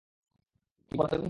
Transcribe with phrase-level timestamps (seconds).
[0.91, 1.19] কি বললা তুমি?